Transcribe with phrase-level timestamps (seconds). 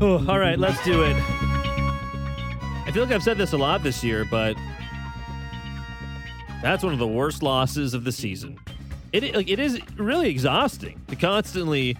[0.00, 1.16] Oh, all right, let's do it.
[1.16, 4.56] I feel like I've said this a lot this year, but
[6.62, 8.60] that's one of the worst losses of the season.
[9.12, 11.96] It like it is really exhausting to constantly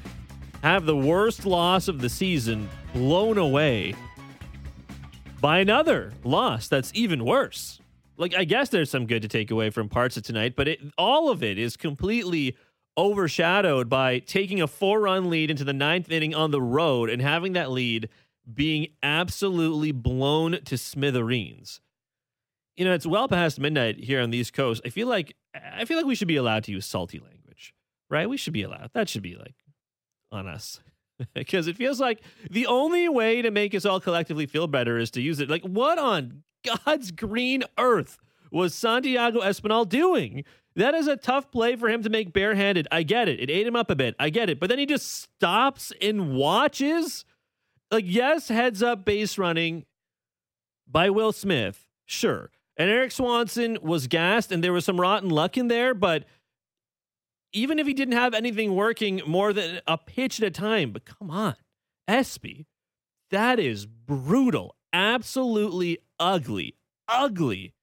[0.63, 3.95] have the worst loss of the season blown away
[5.41, 7.81] by another loss that's even worse.
[8.17, 10.81] Like I guess there's some good to take away from parts of tonight, but it,
[10.97, 12.57] all of it is completely
[12.99, 17.23] overshadowed by taking a four run lead into the ninth inning on the road and
[17.23, 18.09] having that lead
[18.53, 21.81] being absolutely blown to smithereens.
[22.77, 24.83] You know, it's well past midnight here on the East Coast.
[24.85, 27.75] I feel like I feel like we should be allowed to use salty language,
[28.11, 28.29] right?
[28.29, 28.91] We should be allowed.
[28.95, 29.55] That should be like
[30.31, 30.81] on us.
[31.35, 35.11] because it feels like the only way to make us all collectively feel better is
[35.13, 35.51] to use it.
[35.51, 38.19] Like, what on God's green earth
[38.51, 40.45] was Santiago Espinal doing?
[40.79, 42.87] That is a tough play for him to make barehanded.
[42.93, 43.41] I get it.
[43.41, 44.15] It ate him up a bit.
[44.21, 44.61] I get it.
[44.61, 47.25] But then he just stops and watches.
[47.91, 49.87] Like, yes, heads up base running
[50.87, 51.89] by Will Smith.
[52.07, 52.51] Sure.
[52.77, 56.27] And Erik Swanson was gassed and there was some rotten luck in there, but
[57.53, 61.05] even if he didn't have anything working more than a pitch at a time, but
[61.05, 61.57] come on,
[62.07, 62.67] Espy,
[63.31, 64.77] that is brutal.
[64.93, 66.77] Absolutely ugly,
[67.09, 67.75] ugly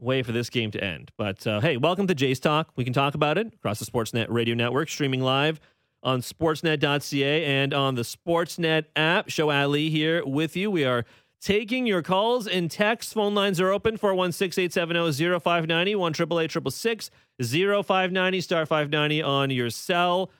[0.00, 1.10] way for this game to end.
[1.16, 2.70] But uh, hey, welcome to Jays Talk.
[2.76, 5.60] We can talk about it across the Sportsnet radio network, streaming live
[6.02, 9.28] on sportsnet.ca and on the Sportsnet app.
[9.28, 10.70] Sho Alli here with you.
[10.70, 11.04] We are
[11.40, 13.12] taking your calls and texts.
[13.12, 20.30] Phone lines are open 416 870 0590 1 0590 star 590 on your cell.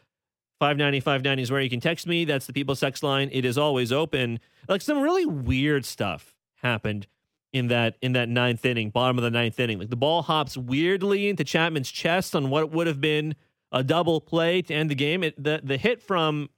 [0.61, 2.27] 590 590 is where you can text me.
[2.27, 3.31] That's the People Sex line.
[3.33, 4.41] It is always open.
[4.69, 7.07] Like some really weird stuff happened
[7.53, 9.79] in that in that ninth inning, bottom of the ninth inning.
[9.79, 13.35] Like the ball hops weirdly into Chapman's chest on what would have been
[13.73, 15.23] a double play to end the game.
[15.23, 16.51] It, the the hit from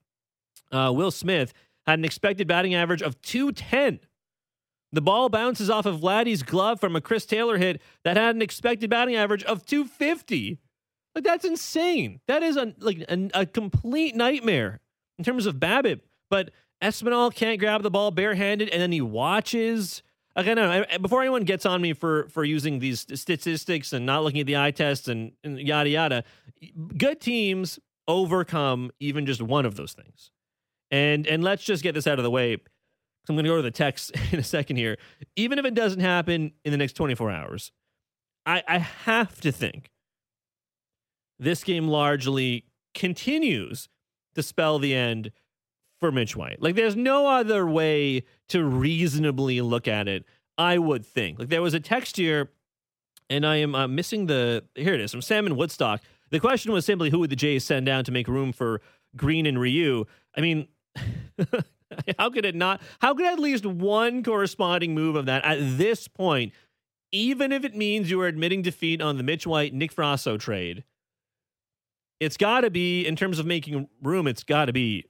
[0.71, 1.53] uh, Will Smith
[1.87, 4.01] had an expected batting average of 210.
[4.93, 8.43] The ball bounces off of Vladdy's glove from a Chris Taylor hit that had an
[8.43, 10.59] expected batting average of 250.
[11.15, 12.21] Like that's insane.
[12.29, 14.81] That is a like a, a complete nightmare
[15.19, 16.01] in terms of BABIP.
[16.29, 16.51] But
[16.83, 20.03] Espinal can't grab the ball barehanded, and then he watches
[20.35, 24.41] Again, I, before anyone gets on me for for using these statistics and not looking
[24.41, 26.25] at the eye tests and, and yada yada,
[26.97, 27.79] good teams
[28.09, 30.31] overcome even just one of those things.
[30.91, 32.57] And and let's just get this out of the way.
[33.29, 34.97] I'm going to go to the text in a second here.
[35.37, 37.73] Even if it doesn't happen in the next 24 hours,
[38.45, 39.91] I, I have to think
[41.39, 43.89] this game largely continues
[44.35, 45.31] to spell the end
[46.03, 46.61] for Mitch White.
[46.61, 50.25] Like there's no other way to reasonably look at it,
[50.59, 51.39] I would think.
[51.39, 52.51] Like there was a text here,
[53.31, 56.03] and I am uh, missing the here it is from Sam in Woodstock.
[56.31, 58.81] The question was simply who would the Jays send down to make room for
[59.17, 60.07] Green and Ryu?
[60.37, 60.67] I mean,
[62.19, 62.83] how could it not?
[62.99, 66.53] How could at least one corresponding move of that at this point,
[67.13, 70.83] even if it means you are admitting defeat on the Mitch White Nick Frasso trade?
[72.19, 74.27] It's got to be in terms of making room.
[74.27, 75.07] It's got to be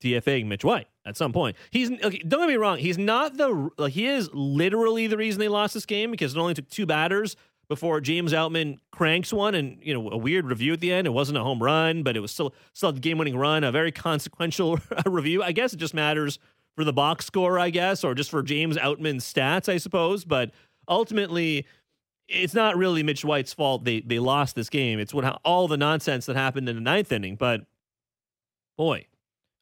[0.00, 1.56] DFAing Mitch White at some point.
[1.70, 2.78] He's okay, don't get me wrong.
[2.78, 6.38] He's not the like he is literally the reason they lost this game because it
[6.38, 7.36] only took two batters
[7.68, 11.06] before James Outman cranks one and you know a weird review at the end.
[11.06, 13.72] It wasn't a home run, but it was still still a game winning run, a
[13.72, 15.42] very consequential review.
[15.42, 16.38] I guess it just matters
[16.76, 20.24] for the box score, I guess, or just for James Outman's stats, I suppose.
[20.24, 20.50] But
[20.88, 21.66] ultimately,
[22.28, 24.98] it's not really Mitch White's fault they they lost this game.
[24.98, 27.36] It's what all the nonsense that happened in the ninth inning.
[27.36, 27.62] But
[28.76, 29.06] boy,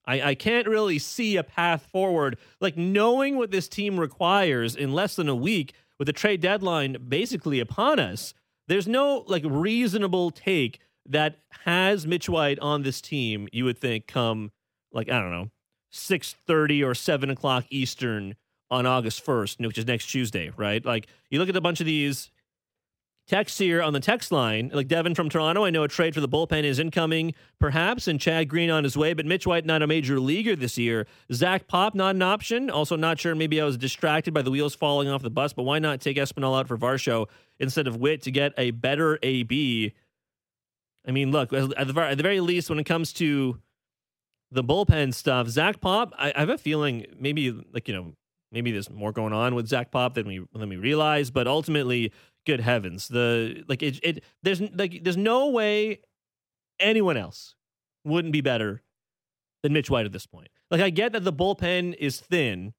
[0.08, 2.38] I, I can't really see a path forward.
[2.60, 6.96] Like knowing what this team requires in less than a week with the trade deadline
[7.06, 8.32] basically upon us,
[8.66, 14.06] there's no like reasonable take that has Mitch White on this team, you would think
[14.06, 14.50] come
[14.92, 15.50] like, I don't know,
[15.92, 18.34] 6.30 or 7 o'clock Eastern
[18.70, 20.84] on August 1st, which is next Tuesday, right?
[20.84, 22.30] Like you look at a bunch of these
[23.28, 26.22] Text here on the text line, like Devin from Toronto, I know a trade for
[26.22, 29.82] the bullpen is incoming, perhaps, and Chad Green on his way, but Mitch White not
[29.82, 31.06] a major leaguer this year.
[31.30, 32.70] Zach Pop not an option.
[32.70, 33.34] Also, not sure.
[33.34, 36.16] Maybe I was distracted by the wheels falling off the bus, but why not take
[36.16, 37.26] Espinal out for Varsho
[37.60, 39.92] instead of Witt to get a better AB?
[41.06, 43.58] I mean, look, at the, at the very least, when it comes to
[44.50, 48.14] the bullpen stuff, Zach Pop, I, I have a feeling maybe like you know
[48.52, 52.12] maybe there's more going on with Zach Pop than we than we realize, but ultimately
[52.48, 56.00] good heavens, the like it, it there's like there's no way
[56.80, 57.54] anyone else
[58.04, 58.82] wouldn't be better
[59.62, 60.48] than Mitch White at this point.
[60.70, 62.72] Like I get that the bullpen is thin,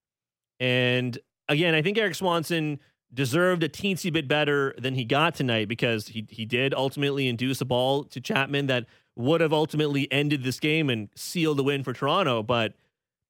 [0.59, 1.17] and
[1.47, 2.79] again, I think Erik Swanson
[3.13, 7.61] deserved a teensy bit better than he got tonight because he he did ultimately induce
[7.61, 11.83] a ball to Chapman that would have ultimately ended this game and sealed the win
[11.83, 12.73] for Toronto, but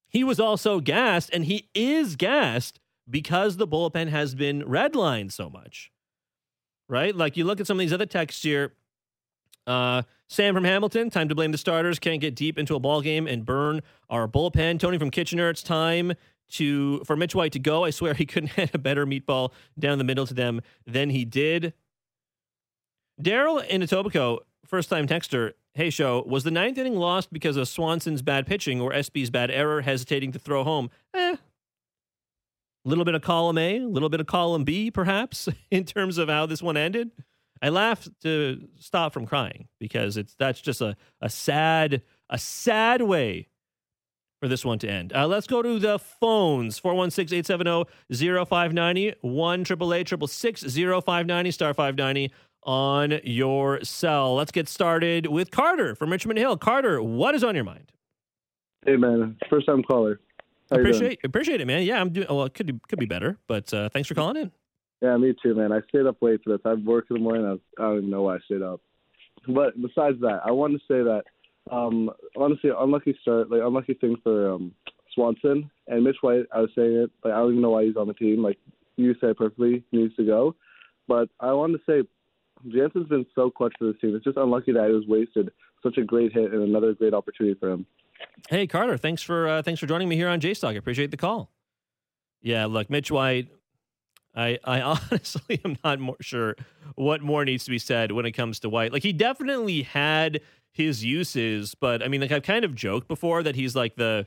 [0.08, 5.50] he was also gassed, and he is gassed because the bullpen has been redlined so
[5.50, 5.92] much.
[6.90, 7.16] Right?
[7.16, 8.74] Like you look at some of these other texts here.
[9.66, 12.00] Uh, Sam from Hamilton, time to blame the starters.
[12.00, 14.80] Can't get deep into a ball game and burn our bullpen.
[14.80, 16.14] Tony from Kitchener, it's time
[16.52, 17.84] to for Mitch White to go.
[17.84, 21.24] I swear he couldn't hit a better meatball down the middle to them than he
[21.26, 21.74] did.
[23.22, 27.68] Daryl in Etobicoke, first time texter, hey Sho, was the ninth inning lost because of
[27.68, 30.90] Swanson's bad pitching or SB's bad error, hesitating to throw home?
[31.14, 31.36] Eh.
[32.90, 36.28] Little bit of column A, a little bit of column B, perhaps, in terms of
[36.28, 37.12] how this one ended.
[37.62, 42.02] I laughed to stop from crying because it's that's just a, a sad,
[42.32, 43.50] a sad way
[44.42, 45.14] for this one to end.
[45.14, 52.34] Uh, let's go to the phones 416 870 0590 1 0590 star 590
[52.64, 54.34] on your cell.
[54.34, 56.58] Let's get started with Carter from Richmond Hill.
[56.58, 57.92] Carter, what is on your mind?
[58.84, 60.20] Hey man, first time caller.
[60.72, 61.84] Appreciate appreciate it, man.
[61.84, 62.28] Yeah, I'm doing.
[62.30, 64.52] Well, it could be, could be better, but uh, thanks for calling in.
[65.02, 65.72] Yeah, me too, man.
[65.72, 66.62] I stayed up late for this.
[66.66, 67.46] I've worked in the morning.
[67.46, 68.82] I, was, I don't even know why I stayed up.
[69.48, 71.24] But besides that, I wanted to say that
[71.72, 74.74] um, honestly, unlucky start, like unlucky thing for um,
[75.14, 76.46] Swanson and Mitch White.
[76.54, 78.44] I was saying it, like I don't even know why he's on the team.
[78.44, 78.58] Like
[78.96, 80.56] you said perfectly, needs to go.
[81.08, 82.08] But I wanted to say
[82.70, 84.16] Jansen's been so clutch for this team.
[84.16, 85.52] It's just unlucky that it was wasted
[85.82, 87.86] such a great hit and another great opportunity for him.
[88.50, 90.72] Hey Carter, thanks for uh, thanks for joining me here on Jays Talk.
[90.72, 91.52] I appreciate the call.
[92.42, 93.50] Yeah, look, Mitch White.
[94.36, 94.82] I I
[95.12, 96.56] honestly am not more sure
[96.96, 98.92] what more needs to be said when it comes to White.
[98.92, 103.44] Like he definitely had his uses, but I mean, like I've kind of joked before
[103.44, 104.26] that he's like the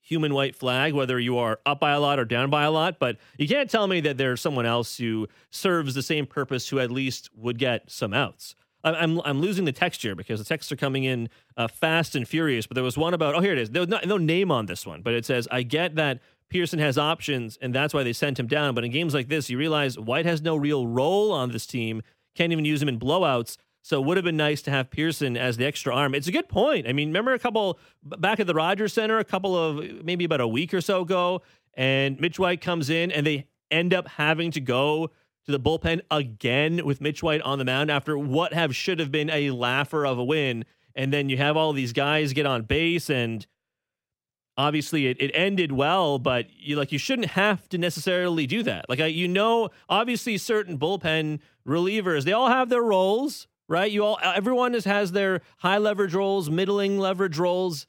[0.00, 2.98] human white flag, whether you are up by a lot or down by a lot.
[2.98, 6.78] But you can't tell me that there's someone else who serves the same purpose who
[6.78, 8.54] at least would get some outs.
[8.84, 12.66] I'm I'm losing the texture because the texts are coming in uh, fast and furious.
[12.66, 13.70] But there was one about oh here it is.
[13.70, 16.20] There was no, no name on this one, but it says I get that
[16.50, 18.74] Pearson has options and that's why they sent him down.
[18.74, 22.02] But in games like this, you realize White has no real role on this team.
[22.34, 23.56] Can't even use him in blowouts.
[23.82, 26.14] So it would have been nice to have Pearson as the extra arm.
[26.14, 26.88] It's a good point.
[26.88, 30.40] I mean, remember a couple back at the Rogers Center a couple of maybe about
[30.40, 31.42] a week or so ago,
[31.74, 35.10] and Mitch White comes in and they end up having to go
[35.46, 39.12] to the bullpen again with Mitch White on the mound after what have should have
[39.12, 40.64] been a laugher of a win.
[40.94, 43.46] And then you have all these guys get on base and
[44.56, 48.86] obviously it, it ended well, but you like you shouldn't have to necessarily do that.
[48.88, 53.90] Like I, you know, obviously certain bullpen relievers, they all have their roles right?
[53.90, 57.86] You all, everyone is, has their high leverage roles, middling leverage roles,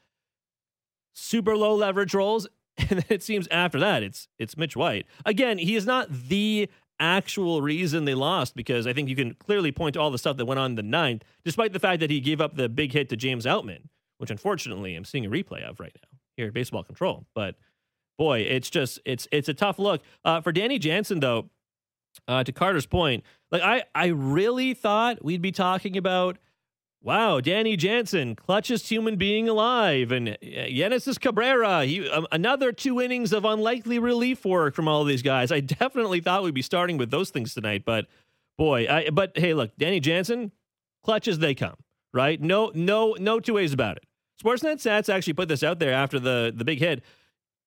[1.13, 2.47] super low leverage roles,
[2.77, 5.05] and then it seems after that it's it's Mitch White.
[5.25, 6.69] Again, he is not the
[6.99, 10.37] actual reason they lost because I think you can clearly point to all the stuff
[10.37, 12.93] that went on in the ninth, despite the fact that he gave up the big
[12.93, 13.83] hit to James Outman,
[14.17, 17.25] which unfortunately I'm seeing a replay of right now here at Baseball Control.
[17.33, 17.55] But
[18.17, 21.49] boy, it's just it's it's a tough look uh, for Danny Jansen though.
[22.29, 26.37] Uh, to Carter's point, like I, I really thought we'd be talking about,
[27.05, 32.99] wow, Danny Jansen, clutchest human being alive, and uh, Genesis Cabrera, he, um, another two
[32.99, 35.51] innings of unlikely relief work from all these guys.
[35.51, 38.07] I definitely thought we'd be starting with those things tonight, but
[38.57, 40.51] boy, I, but hey, look, Danny Jansen,
[41.03, 41.75] clutch as they come,
[42.11, 42.41] right?
[42.41, 44.03] No, no, no two ways about it.
[44.43, 47.03] Sportsnet Stats actually put this out there after the the big hit.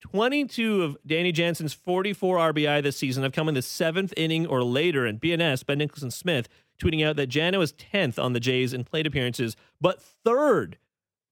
[0.01, 4.63] 22 of Danny Jansen's 44 RBI this season have come in the seventh inning or
[4.63, 5.05] later.
[5.05, 6.47] And BNS, Ben Nicholson Smith,
[6.79, 10.77] tweeting out that Jano is 10th on the Jays in plate appearances, but third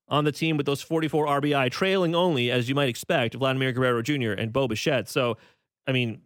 [0.09, 4.01] on the team with those 44 RBI, trailing only, as you might expect, Vladimir Guerrero
[4.01, 4.31] Jr.
[4.31, 5.09] and Bo Bichette.
[5.09, 5.37] So,
[5.85, 6.21] I mean,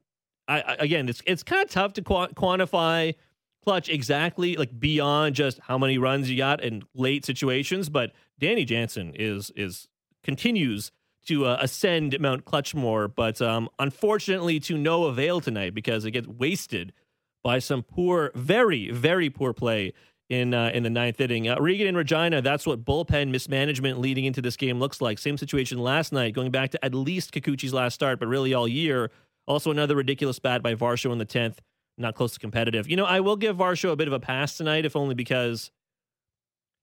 [0.47, 3.15] I, I, again, it's it's kind of tough to qu- quantify
[3.63, 7.89] clutch exactly, like beyond just how many runs you got in late situations.
[7.89, 9.87] But Danny Jansen is is
[10.23, 10.91] continues
[11.27, 16.27] to uh, ascend Mount Clutchmore, but um, unfortunately to no avail tonight because it gets
[16.27, 16.93] wasted
[17.43, 19.93] by some poor, very, very poor play
[20.29, 21.49] in uh, in the ninth inning.
[21.49, 25.19] Uh, Regan and Regina, that's what bullpen mismanagement leading into this game looks like.
[25.19, 28.67] Same situation last night, going back to at least Kikuchi's last start, but really all
[28.67, 29.11] year.
[29.47, 31.59] Also another ridiculous bat by Varsho in the tenth,
[31.97, 32.89] not close to competitive.
[32.89, 35.71] You know, I will give Varsho a bit of a pass tonight, if only because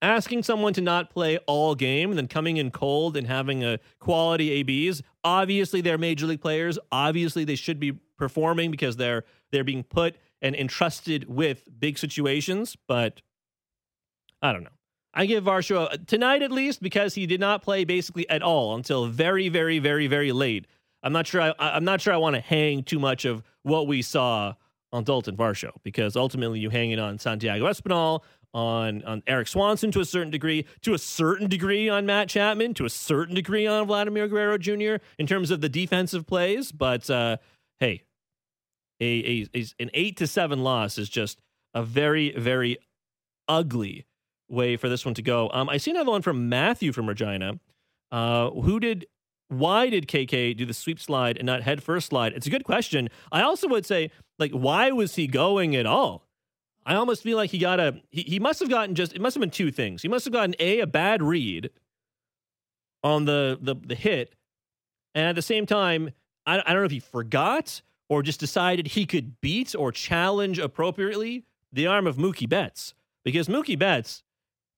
[0.03, 4.51] asking someone to not play all game then coming in cold and having a quality
[4.61, 5.03] ABs.
[5.25, 6.79] Obviously, they're major league players.
[6.93, 12.77] Obviously, they should be performing because they're they're being put and entrusted with big situations.
[12.87, 13.23] But
[14.43, 14.71] I don't know.
[15.15, 19.07] I give Varsho tonight at least because he did not play basically at all until
[19.07, 20.67] very, very, very, very late.
[21.03, 21.41] I'm not sure.
[21.41, 24.55] I, I'm not sure I want to hang too much of what we saw
[24.93, 28.23] on Dalton Varsho because ultimately you hang it on Santiago Espinal,
[28.55, 32.75] on on Erik Swanson to a certain degree, to a certain degree on Matt Chapman,
[32.75, 34.97] to a certain degree on Vladimir Guerrero Jr.
[35.19, 36.73] in terms of the defensive plays.
[36.73, 37.37] But uh,
[37.79, 38.03] hey,
[39.01, 41.41] a, a, a an eight to seven loss is just
[41.75, 42.79] a very very
[43.47, 44.07] ugly
[44.49, 45.51] way for this one to go.
[45.53, 47.61] Um, I see another one from Matthew from Regina.
[48.11, 49.07] Uh, who did?
[49.49, 52.35] Why did KK do the sweep slide and not head first slide?
[52.35, 53.09] It's a good question.
[53.33, 56.27] I also would say, like, why was he going at all?
[56.85, 59.35] I almost feel like he got a he, he must have gotten just it must
[59.35, 60.03] have been two things.
[60.03, 61.71] He must have gotten a a bad read
[63.03, 64.35] on the the the hit,
[65.15, 66.11] and at the same time,
[66.47, 70.59] I, I don't know if he forgot or just decided he could beat or challenge
[70.59, 74.23] appropriately the arm of Mookie Betts because Mookie Betts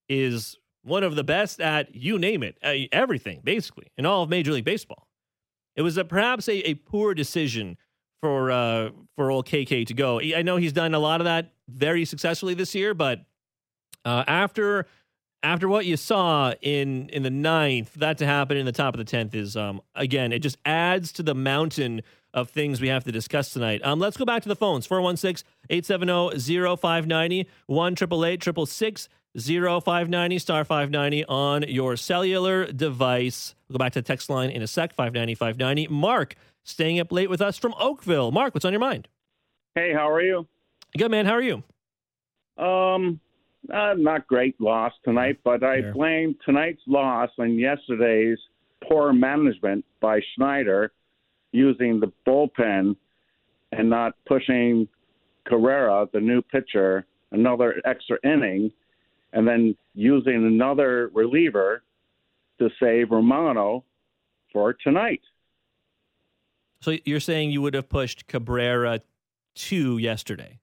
[0.09, 2.57] is one of the best at you name it,
[2.93, 5.07] everything basically in all of Major League Baseball.
[5.77, 7.77] It was a, perhaps a, a poor decision
[8.21, 10.21] for uh, for old KK to go.
[10.21, 13.21] I know he's done a lot of that very successfully this year, but
[14.05, 14.87] uh, after
[15.43, 18.99] after what you saw in in the ninth, that to happen in the top of
[18.99, 22.03] the tenth is um, again it just adds to the mountain
[22.35, 23.81] of things we have to discuss tonight.
[23.85, 26.39] Um, let's go back to the phones 416 870
[26.77, 27.97] 0590 1
[29.37, 33.55] 0590 star 590 on your cellular device.
[33.69, 35.89] We'll go back to the text line in a sec 590 590.
[35.89, 36.35] Mark
[36.65, 38.31] staying up late with us from Oakville.
[38.33, 39.09] Mark, what's on your mind?
[39.75, 40.47] Hey, how are you?
[40.97, 41.27] Good, man.
[41.27, 41.63] How are you?
[42.59, 43.21] Um,
[43.73, 45.91] uh, not great loss tonight, but I yeah.
[45.93, 48.39] blame tonight's loss on yesterday's
[48.89, 50.93] poor management by Schneider
[51.53, 52.97] using the bullpen
[53.73, 54.89] and not pushing
[55.47, 58.73] Cabrera, the new pitcher, another extra inning,
[59.33, 61.83] and then using another reliever
[62.59, 63.85] to save Romano
[64.53, 65.23] for tonight.
[66.81, 69.01] So you're saying you would have pushed Cabrera
[69.55, 70.59] two yesterday?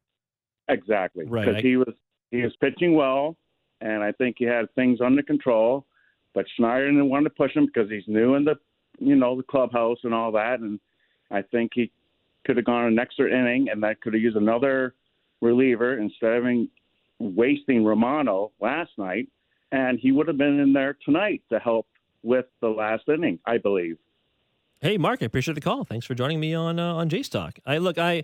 [0.67, 1.25] Exactly.
[1.25, 1.45] Right.
[1.45, 1.93] Because he was
[2.31, 3.37] he was pitching well,
[3.81, 5.85] and I think he had things under control.
[6.33, 8.55] But Schneider didn't want to push him because he's new in the
[8.99, 10.79] you know the clubhouse and all that, and
[11.31, 11.91] I think he
[12.45, 14.93] could have gone an extra inning, and that could have used another
[15.41, 16.69] reliever instead of having,
[17.19, 19.27] wasting Romano last night,
[19.71, 21.87] and he would have been in there tonight to help
[22.23, 23.97] with the last inning, I believe.
[24.79, 25.83] Hey, Mark, I appreciate the call.
[25.83, 27.59] Thanks for joining me on uh, on Jays Talk.
[27.65, 28.23] I look, I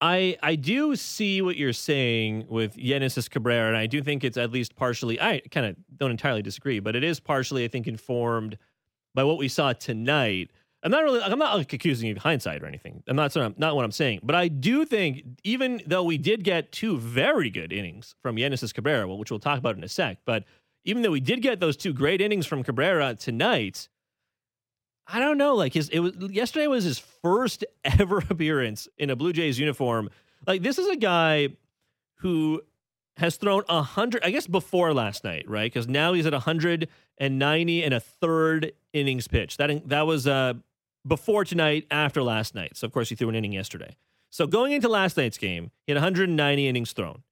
[0.00, 4.36] I I do see what you're saying with Genesis Cabrera, and I do think it's
[4.36, 5.20] at least partially.
[5.20, 8.58] I kind of don't entirely disagree, but it is partially, I think, informed
[9.18, 10.48] by what we saw tonight.
[10.84, 11.20] I'm not really.
[11.20, 13.02] I'm not like, accusing you of hindsight or anything.
[13.08, 13.36] I'm not.
[13.36, 14.20] I'm, Not what I'm saying.
[14.22, 18.72] But I do think, even though we did get two very good innings from Genesis
[18.72, 20.44] Cabrera, which we'll talk about in a sec, but
[20.84, 23.88] even though we did get those two great innings from Cabrera tonight,
[25.08, 25.56] I don't know.
[25.56, 30.10] Like his, it was yesterday was his first ever appearance in a Blue Jays uniform.
[30.46, 31.48] Like this is a guy
[32.20, 32.62] who
[33.16, 34.22] has thrown a hundred.
[34.22, 35.70] I guess before last night, right?
[35.70, 39.56] Because now he's at 190 and a third innings pitch.
[39.56, 40.54] That that was uh,
[41.06, 42.76] before tonight, after last night.
[42.76, 43.96] So of course he threw an inning yesterday.
[44.30, 47.22] So going into last night's game, he had 190 innings thrown.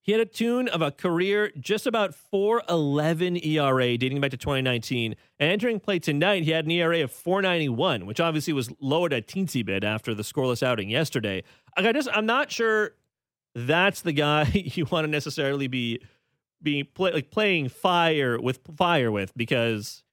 [0.00, 5.14] He had a tune of a career just about 411 ERA dating back to 2019.
[5.38, 9.20] And entering play tonight, he had an ERA of 491, which obviously was lowered a
[9.20, 11.42] teensy bit after the scoreless outing yesterday.
[11.76, 12.92] I just I'm not sure
[13.54, 16.00] that's the guy you want to necessarily be
[16.62, 20.04] be play, like playing fire with fire with because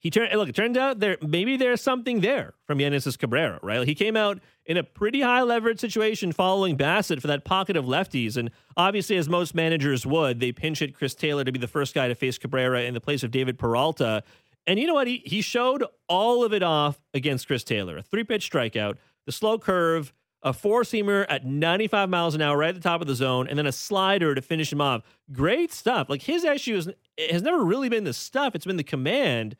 [0.00, 0.48] he turned look.
[0.48, 3.86] It turns out there maybe there's something there from Genesis Cabrera, right?
[3.86, 7.84] He came out in a pretty high leverage situation following Bassett for that pocket of
[7.84, 11.68] lefties, and obviously, as most managers would, they pinch hit Chris Taylor to be the
[11.68, 14.24] first guy to face Cabrera in the place of David Peralta.
[14.66, 15.06] And you know what?
[15.06, 17.98] He he showed all of it off against Chris Taylor.
[17.98, 22.56] A three pitch strikeout, the slow curve, a four seamer at 95 miles an hour
[22.56, 25.02] right at the top of the zone, and then a slider to finish him off.
[25.30, 26.08] Great stuff.
[26.08, 26.88] Like his issue is,
[27.30, 29.56] has never really been the stuff; it's been the command.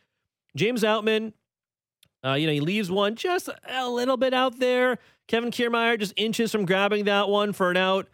[0.57, 1.33] James Outman,
[2.25, 4.99] uh, you know, he leaves one just a little bit out there.
[5.28, 8.09] Kevin Kiermaier just inches from grabbing that one for an out.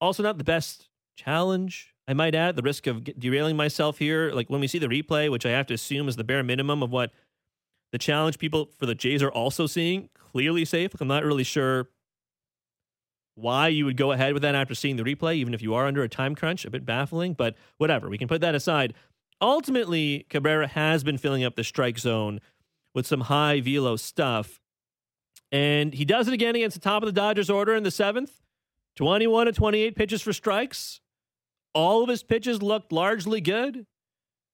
[0.00, 2.56] Also, not the best challenge, I might add.
[2.56, 4.32] The risk of derailing myself here.
[4.32, 6.82] Like when we see the replay, which I have to assume is the bare minimum
[6.82, 7.12] of what
[7.92, 10.94] the challenge people for the Jays are also seeing, clearly safe.
[10.94, 11.88] Like I'm not really sure
[13.34, 15.86] why you would go ahead with that after seeing the replay, even if you are
[15.86, 16.64] under a time crunch.
[16.64, 18.08] A bit baffling, but whatever.
[18.08, 18.94] We can put that aside
[19.40, 22.40] ultimately, Cabrera has been filling up the strike zone
[22.94, 24.60] with some high velo stuff.
[25.52, 28.40] And he does it again against the top of the Dodgers order in the seventh
[28.96, 31.00] 21 to 28 pitches for strikes.
[31.74, 33.86] All of his pitches looked largely good.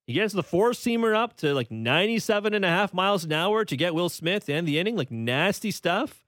[0.07, 3.64] He gets the four seamer up to like 97 and a half miles an hour
[3.64, 6.25] to get Will Smith and the inning, like nasty stuff.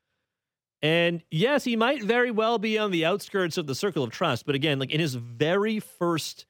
[0.83, 4.47] And yes, he might very well be on the outskirts of the circle of trust.
[4.47, 6.47] But again, like in his very first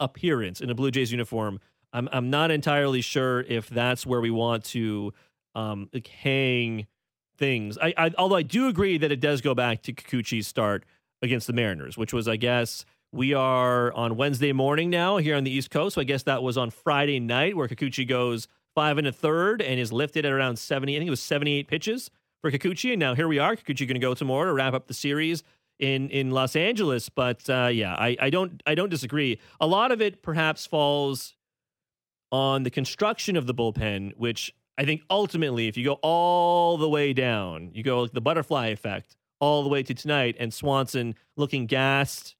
[0.00, 1.60] appearance in a Blue Jays uniform,
[1.92, 5.12] I'm I'm not entirely sure if that's where we want to
[5.54, 5.90] um,
[6.22, 6.86] hang
[7.36, 7.78] things.
[7.78, 10.84] I, I although I do agree that it does go back to Kikuchi's start
[11.22, 15.44] against the Mariners, which was I guess we are on Wednesday morning now here on
[15.44, 15.94] the East Coast.
[15.94, 19.62] So I guess that was on Friday night where Kikuchi goes five and a third
[19.62, 20.94] and is lifted at around 70.
[20.94, 22.10] I think it was 78 pitches
[22.42, 22.92] for Kikuchi.
[22.92, 23.56] And now here we are.
[23.56, 25.42] Kikuchi going to go tomorrow to wrap up the series
[25.78, 27.08] in in Los Angeles.
[27.08, 29.40] But uh, yeah, I, I don't I don't disagree.
[29.60, 31.34] A lot of it perhaps falls
[32.30, 36.88] on the construction of the bullpen, which I think ultimately, if you go all the
[36.88, 41.14] way down, you go like the butterfly effect all the way to tonight, and Swanson
[41.36, 42.36] looking gassed.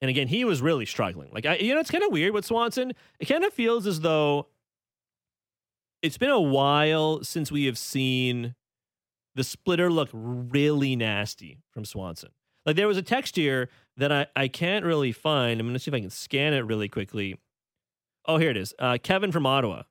[0.00, 1.30] And again, he was really struggling.
[1.32, 2.92] Like, I, you know, it's kind of weird with Swanson.
[3.20, 4.48] It kind of feels as though
[6.02, 8.54] it's been a while since we have seen
[9.34, 12.30] the splitter look really nasty from Swanson.
[12.64, 15.60] Like, there was a text here that I, I can't really find.
[15.60, 17.38] I'm going to see if I can scan it really quickly.
[18.26, 18.72] Oh, here it is.
[18.78, 19.82] Uh, Kevin from Ottawa.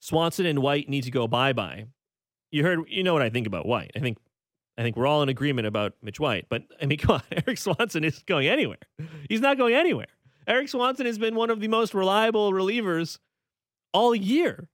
[0.00, 1.86] Swanson and White need to go bye bye.
[2.50, 3.92] You heard, you know what I think about White.
[3.94, 4.18] I think,
[4.76, 6.46] I think we're all in agreement about Mitch White.
[6.48, 8.78] But I mean, come on, Erik Swanson isn't going anywhere.
[9.28, 10.08] He's not going anywhere.
[10.46, 13.18] Erik Swanson has been one of the most reliable relievers
[13.92, 14.68] all year.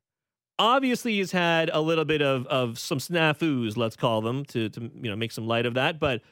[0.59, 4.81] Obviously, he's had a little bit of of some snafus, let's call them, to to
[4.81, 6.01] you know make some light of that.
[6.01, 6.23] But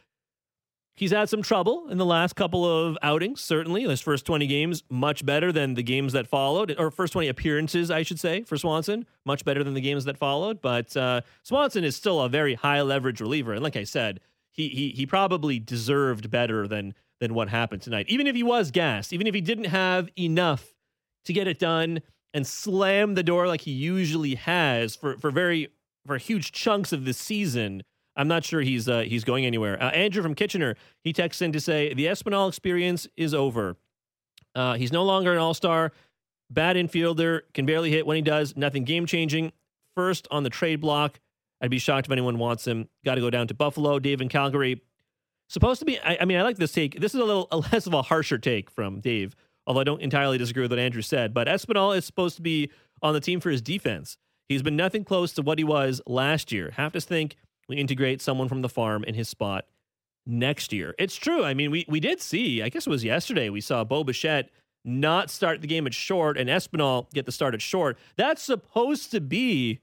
[0.96, 3.82] He's had some trouble in the last couple of outings, certainly.
[3.82, 7.90] His first 20 games, much better than the games that followed, or first 20 appearances,
[7.90, 10.62] I should say, for Swanson, much better than the games that followed.
[10.62, 13.52] But uh, Swanson is still a very high leverage reliever.
[13.52, 18.06] And like I said, he, he, he probably deserved better than, than what happened tonight.
[18.08, 20.72] Even if he was gassed, even if he didn't have enough
[21.26, 22.00] to get it done
[22.32, 25.68] and slam the door like he usually has for, for very
[26.06, 27.82] for huge chunks of the season
[28.16, 29.82] I'm not sure he's uh, he's going anywhere.
[29.82, 33.76] Uh, Andrew from Kitchener, he texts in to say the Espinal experience is over.
[34.54, 35.92] Uh, he's no longer an all star.
[36.50, 38.56] Bad infielder, can barely hit when he does.
[38.56, 39.52] Nothing game changing.
[39.94, 41.20] First on the trade block.
[41.60, 42.88] I'd be shocked if anyone wants him.
[43.04, 43.98] Got to go down to Buffalo.
[43.98, 44.82] Dave in Calgary.
[45.48, 45.98] Supposed to be.
[46.00, 47.00] I, I, mean, I like this take.
[47.00, 49.34] This is a little a less of a harsher take from Dave,
[49.66, 51.34] although I don't entirely disagree with what Andrew said.
[51.34, 52.70] But Espinal is supposed to be
[53.02, 54.16] on the team for his defense.
[54.48, 56.72] He's been nothing close to what he was last year.
[56.76, 57.36] Have to think
[57.68, 59.66] we integrate someone from the farm in his spot
[60.26, 60.94] next year.
[60.98, 61.44] It's true.
[61.44, 64.50] I mean, we we did see, I guess it was yesterday, we saw Bo Bichette
[64.84, 67.98] not start the game at short and Espinal get the start at short.
[68.16, 69.80] That's supposed to be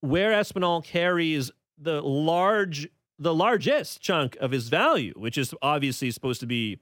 [0.00, 6.40] where Espinal carries the large the largest chunk of his value, which is obviously supposed
[6.40, 6.78] to be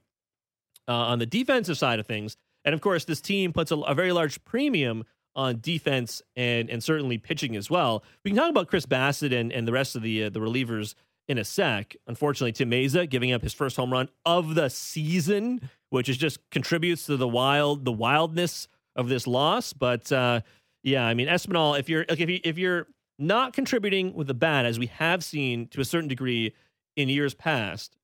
[0.87, 2.35] uh, on the defensive side of things.
[2.65, 6.83] And of course, this team puts a, a very large premium on defense and and
[6.83, 8.03] certainly pitching as well.
[8.23, 10.95] We can talk about Chris Bassett and, and the rest of the uh, the relievers
[11.27, 11.95] in a sec.
[12.07, 16.39] Unfortunately, Tim Mayza giving up his first home run of the season, which is just
[16.51, 19.73] contributes to the wild the wildness of this loss.
[19.73, 20.41] But uh,
[20.83, 24.33] yeah, I mean Espinal, if you're like, if you if you're not contributing with the
[24.33, 26.53] bat as we have seen to a certain degree
[26.95, 27.97] in years past,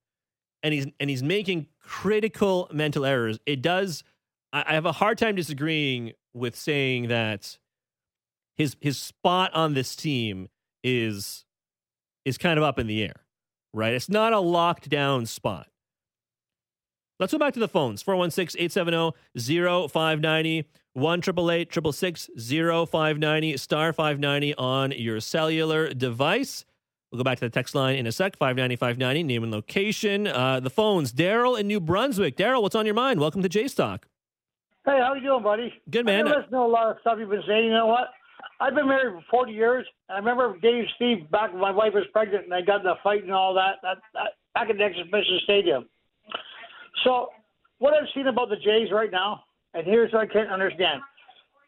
[0.62, 4.04] and he's and he's making critical mental errors, it does.
[4.52, 7.58] I, I have a hard time disagreeing with saying that
[8.56, 10.48] his his spot on this team
[10.82, 11.44] is
[12.24, 13.24] is kind of up in the air,
[13.72, 13.94] right?
[13.94, 15.68] It's not a locked down spot.
[17.18, 19.12] Let's go back to the phones 416 870
[19.88, 26.64] 0590 1 0590 star 590 on your cellular device.
[27.10, 30.26] We'll go back to the text line in a sec 590 590, name and location.
[30.26, 32.36] Uh, the phones, Daryl in New Brunswick.
[32.36, 33.20] Daryl, what's on your mind?
[33.20, 34.06] Welcome to Jays Talk.
[34.84, 35.72] Hey, how you doing, buddy?
[35.90, 36.26] Good man.
[36.26, 37.66] I listen to a lot of stuff you've been saying.
[37.66, 38.08] You know what?
[38.58, 39.86] I've been married for 40 years.
[40.08, 42.86] And I remember Dave Stieb back when my wife was pregnant and I got in
[42.88, 45.88] a fight and all that, that, that back at the exhibition stadium.
[47.04, 47.28] So
[47.78, 51.00] what I've seen about the Jays right now, and here's what I can't understand: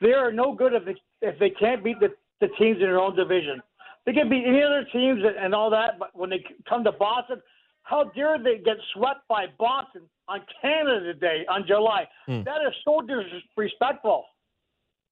[0.00, 2.09] they are no good if they if they can't beat the,
[2.40, 3.62] the teams in their own division.
[4.07, 6.92] They can beat any other teams and, and all that, but when they come to
[6.92, 7.40] Boston,
[7.83, 12.07] how dare they get swept by Boston on Canada Day on July?
[12.29, 12.45] Mm.
[12.45, 14.25] That is so disrespectful.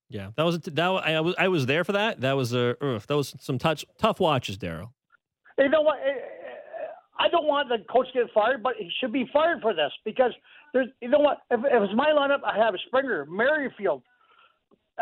[0.09, 0.79] Yeah, that was that.
[0.81, 2.21] I was I was there for that.
[2.21, 4.91] That was a uh, that was some touch tough watches, Daryl.
[5.59, 5.99] You know what?
[7.19, 9.93] I don't want the coach to get fired, but he should be fired for this
[10.05, 10.33] because
[10.75, 10.89] there's.
[11.01, 11.39] You know what?
[11.51, 14.03] If, if it's my lineup, I have Springer, Merrifield,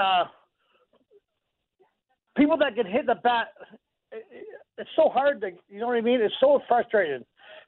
[0.00, 0.24] uh,
[2.36, 3.48] people that can hit the bat.
[4.78, 6.20] It's so hard to, you know what I mean?
[6.20, 7.24] It's so frustrating.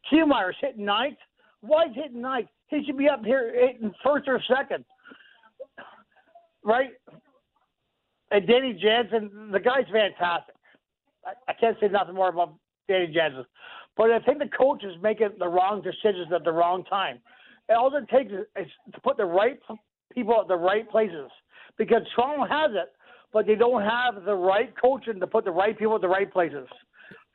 [0.09, 1.19] Kiermaier's hitting ninth.
[1.62, 2.48] White's hitting ninth.
[2.68, 4.85] He should be up here hitting first or second.
[6.64, 6.90] Right?
[8.31, 10.55] And Danny Jansen, the guy's fantastic.
[11.25, 12.55] I, I can't say nothing more about
[12.88, 13.44] Danny Jansen.
[13.96, 17.18] But I think the coach is making the wrong decisions at the wrong time.
[17.68, 19.59] And all it takes is, is to put the right
[20.12, 21.31] people at the right places
[21.79, 22.92] because Toronto has it,
[23.33, 26.31] but they don't have the right coaching to put the right people at the right
[26.33, 26.66] places.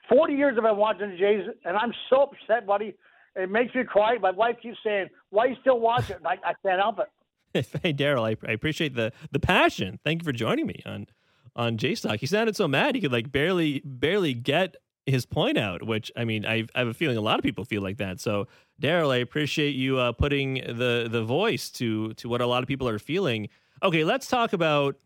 [0.10, 2.96] Forty years I've been watching the Jays, and I'm so upset, buddy.
[3.38, 4.18] It makes me cry.
[4.18, 7.08] My wife keeps saying, "Why you still watch it?" I, I can't help it.
[7.82, 10.00] Hey, Daryl, I, I appreciate the the passion.
[10.04, 11.08] Thank you for joining me on
[11.56, 12.20] on Jays Talk.
[12.20, 15.84] He sounded so mad he could like barely barely get his point out.
[15.84, 18.20] Which I mean, I, I have a feeling a lot of people feel like that.
[18.20, 18.48] So,
[18.82, 22.68] Daryl, I appreciate you uh, putting the the voice to to what a lot of
[22.68, 23.50] people are feeling.
[23.82, 24.98] Okay, let's talk about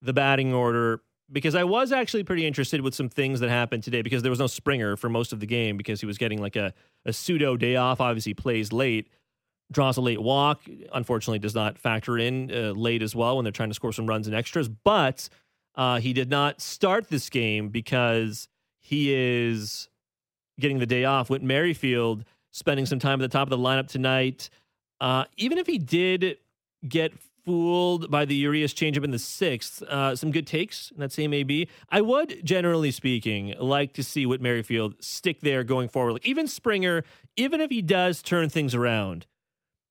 [0.00, 4.02] the batting order because I was actually pretty interested with some things that happened today
[4.02, 6.56] because there was no Springer for most of the game because he was getting like
[6.56, 6.72] a,
[7.04, 8.00] a pseudo day off.
[8.00, 9.08] Obviously, plays late,
[9.70, 10.62] draws a late walk.
[10.92, 14.06] Unfortunately, does not factor in uh, late as well when they're trying to score some
[14.06, 14.68] runs and extras.
[14.68, 15.28] But
[15.74, 19.88] uh, he did not start this game because he is
[20.58, 21.28] getting the day off.
[21.28, 24.48] Whit Merrifield spending some time at the top of the lineup tonight.
[25.00, 26.38] Uh, even if he did
[26.88, 27.12] get
[27.48, 29.80] fooled by the Urias changeup in the sixth.
[29.84, 31.66] Uh, some good takes in that same AB.
[31.88, 36.12] I would, generally speaking, like to see Whit Merrifield stick there going forward.
[36.12, 37.04] Like even Springer,
[37.36, 39.24] even if he does turn things around,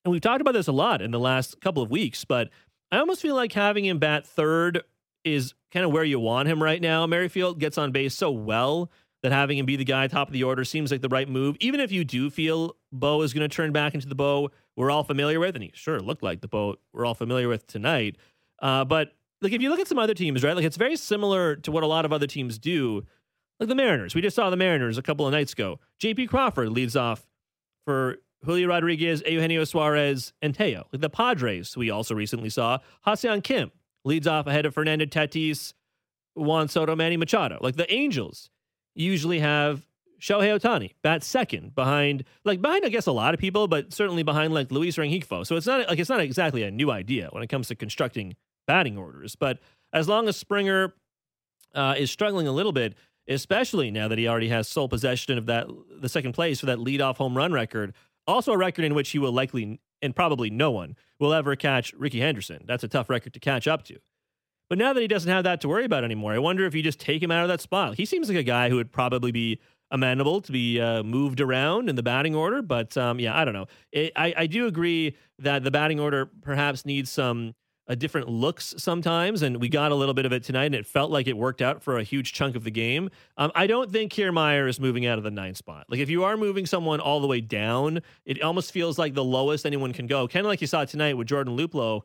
[0.04, 2.48] and we've talked about this a lot in the last couple of weeks, but
[2.92, 4.84] I almost feel like having him bat third
[5.24, 7.08] is kind of where you want him right now.
[7.08, 8.88] Merrifield gets on base so well
[9.24, 11.56] that having him be the guy top of the order seems like the right move.
[11.58, 14.92] Even if you do feel Bo is going to turn back into the Bo we're
[14.92, 18.16] all familiar with, and he sure looked like the boat we're all familiar with tonight.
[18.62, 19.12] Uh, but
[19.42, 21.82] like if you look at some other teams, right, like it's very similar to what
[21.82, 23.04] a lot of other teams do.
[23.58, 25.80] Like the Mariners, we just saw the Mariners a couple of nights ago.
[25.98, 26.28] J.P.
[26.28, 27.26] Crawford leads off
[27.84, 30.86] for Julio Rodriguez, Eugenio Suarez, and Teo.
[30.92, 33.72] Like the Padres, we also recently saw Ha-Seong Kim
[34.04, 35.74] leads off ahead of Fernando Tatis,
[36.34, 37.58] Juan Soto, Manny Machado.
[37.60, 38.48] Like the Angels
[38.94, 39.88] usually have
[40.20, 44.22] Shohei Ohtani bats second behind, like behind, I guess a lot of people, but certainly
[44.22, 45.46] behind like Luis Rengifo.
[45.46, 48.34] So it's not like it's not exactly a new idea when it comes to constructing
[48.66, 49.36] batting orders.
[49.36, 49.58] But
[49.92, 50.94] as long as Springer
[51.74, 52.94] uh, is struggling a little bit,
[53.28, 55.66] especially now that he already has sole possession of that
[56.00, 57.94] the second place for that leadoff home run record,
[58.26, 61.92] also a record in which he will likely and probably no one will ever catch
[61.94, 62.64] Rickey Henderson.
[62.66, 63.98] That's a tough record to catch up to.
[64.68, 66.82] But now that he doesn't have that to worry about anymore, I wonder if you
[66.82, 67.96] just take him out of that spot.
[67.96, 71.88] He seems like a guy who would probably be amenable to be uh, moved around
[71.88, 72.62] in the batting order.
[72.62, 73.66] But um, yeah, I don't know.
[73.92, 77.54] It, I, I do agree that the batting order perhaps needs some
[77.88, 80.86] uh, different looks sometimes, and we got a little bit of it tonight, and it
[80.86, 83.08] felt like it worked out for a huge chunk of the game.
[83.38, 85.86] Um, I don't think Kiermaier is moving out of the ninth spot.
[85.88, 89.24] Like if you are moving someone all the way down, it almost feels like the
[89.24, 90.28] lowest anyone can go.
[90.28, 92.02] Kind of like you saw tonight with Jordan Luplow,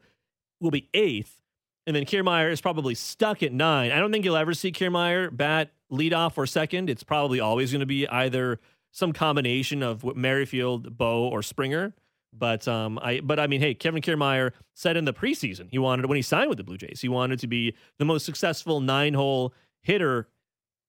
[0.61, 1.41] will be eighth.
[1.85, 3.91] And then Kiermaier is probably stuck at nine.
[3.91, 6.89] I don't think you'll ever see Kiermaier bat leadoff or second.
[6.89, 8.59] It's probably always going to be either
[8.91, 11.93] some combination of Merrifield, Bo, or Springer.
[12.35, 16.07] But um, I but I mean, hey, Kevin Kiermaier said in the preseason he wanted
[16.07, 19.13] when he signed with the Blue Jays, he wanted to be the most successful nine
[19.13, 20.27] hole hitter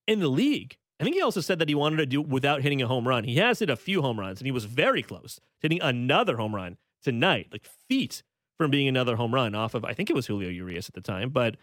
[0.06, 0.78] in the league.
[0.98, 3.24] I think he also said that he wanted to do without hitting a home run.
[3.24, 6.36] He has hit a few home runs, and he was very close to hitting another
[6.36, 8.22] home run tonight, like feet
[8.56, 11.00] from being another home run off of I think it was Julio Urias at the
[11.00, 11.56] time, but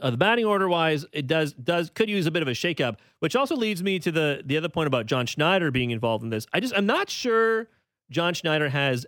[0.00, 2.96] uh, the batting order wise, it does does could use a bit of a shakeup,
[3.20, 6.30] which also leads me to the the other point about John Schneider being involved in
[6.30, 6.46] this.
[6.52, 7.68] I just I'm not sure
[8.10, 9.06] John Schneider has,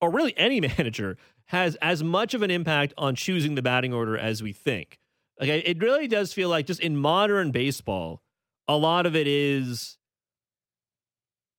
[0.00, 4.16] or really any manager has as much of an impact on choosing the batting order
[4.16, 4.98] as we think.
[5.40, 8.22] Like it really does feel like just in modern baseball,
[8.66, 9.98] a lot of it is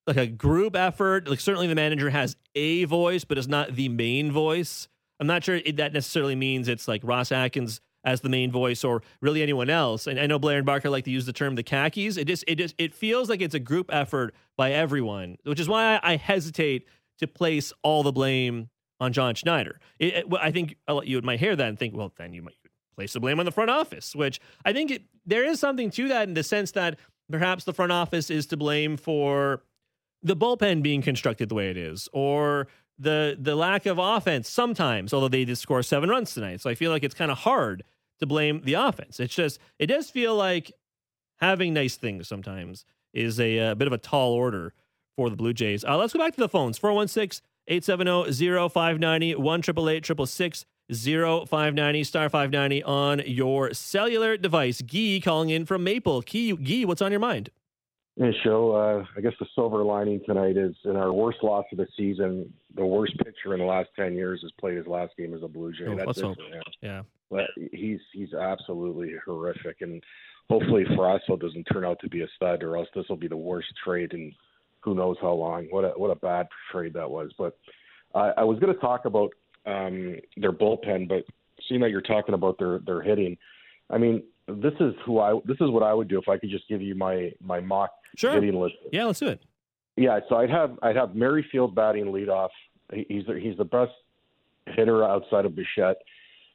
[0.06, 1.28] like a group effort.
[1.28, 4.88] Like certainly the manager has a voice, but it's not the main voice.
[5.20, 9.04] I'm not sure that necessarily means it's like Ross Atkins as the main voice or
[9.22, 10.08] really anyone else.
[10.08, 12.18] And I know Blair and Barker like to use the term the khakis.
[12.18, 15.70] It just it just it feels like it's a group effort by everyone, which is
[15.70, 16.86] why I, hesitate
[17.20, 18.70] to place all the blame
[19.00, 19.80] on John Schneider.
[20.00, 22.56] It, it, I think let you might hear that and think, well, then you might
[22.96, 26.08] place the blame on the front office, which I think it, there is something to
[26.10, 27.00] that in the sense that
[27.32, 29.64] perhaps the front office is to blame for
[30.24, 32.68] the bullpen being constructed the way it is, or
[32.98, 36.60] the the lack of offense sometimes, although they did score seven runs tonight.
[36.60, 37.84] So I feel like it's kind of hard
[38.20, 39.20] to blame the offense.
[39.20, 40.72] It's just it does feel like
[41.38, 44.74] having nice things sometimes is a, a uh, bit of a tall order
[45.16, 45.84] for the Blue Jays.
[45.84, 48.32] Uh, let's go back to the phones 416 870
[48.70, 49.62] 0590 1
[50.92, 54.82] 0590 star 590 on your cellular device.
[54.84, 56.22] Gee calling in from Maple.
[56.22, 57.50] Guy, Guy what's on your mind?
[58.18, 58.72] Hey, Sho.
[58.72, 62.54] Uh, I guess the silver lining tonight is in our worst loss of the season.
[62.76, 65.48] The worst pitcher in the last ten years has played his last game as a
[65.48, 65.86] Blue Jay.
[65.88, 66.38] Oh, That's it hope.
[66.38, 66.64] for him.
[66.82, 69.78] Yeah, but he's he's absolutely horrific.
[69.82, 70.04] And
[70.50, 73.38] hopefully Frasso doesn't turn out to be a stud, or else this will be the
[73.38, 74.34] worst trade in
[74.82, 75.68] who knows how long.
[75.70, 77.32] What a what a bad trade that was.
[77.38, 77.58] But
[78.16, 79.32] uh, I was going to talk about
[79.66, 81.24] um, their bullpen, but
[81.68, 83.38] seeing that you're talking about their their hitting,
[83.90, 86.50] I mean, this is who I this is what I would do if I could
[86.50, 88.34] just give you my my mock sure.
[88.34, 88.76] hitting list.
[88.92, 89.42] Yeah, let's do it.
[89.98, 92.50] Yeah, so I'd have I'd have Merrifield batting leadoff.
[92.92, 93.92] He's the, he's the best
[94.66, 95.98] hitter outside of Bichette.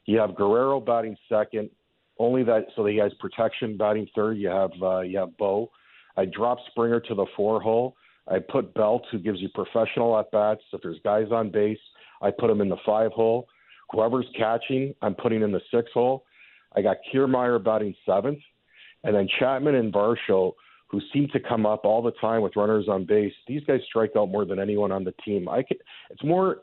[0.07, 1.71] You have Guerrero batting second.
[2.19, 4.39] Only that so that he has protection batting third.
[4.39, 5.71] You have uh, you have Bo.
[6.17, 7.97] I drop Springer to the four hole.
[8.29, 10.63] I put Belt, who gives you professional at bats.
[10.73, 11.79] If there's guys on base,
[12.23, 13.49] I put him in the five hole.
[13.91, 16.25] Whoever's catching, I'm putting in the six hole.
[16.75, 18.39] I got Kiermaier batting seventh,
[19.03, 20.53] and then Chapman and Varsho,
[20.89, 23.33] who seem to come up all the time with runners on base.
[23.47, 25.49] These guys strike out more than anyone on the team.
[25.49, 25.79] I could,
[26.11, 26.59] it's more